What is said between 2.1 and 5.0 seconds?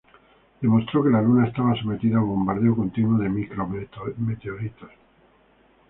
a bombardeo continuo de micrometeoritos.